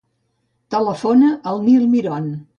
Telefona 0.75 1.31
al 1.53 1.63
Nil 1.69 1.87
Miron. 1.95 2.29